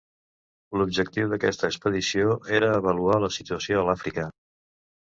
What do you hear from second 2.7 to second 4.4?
avaluar la situació a l'Àfrica.